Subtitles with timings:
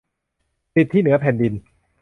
[0.73, 1.53] สิทธิเหนือพื้นดิน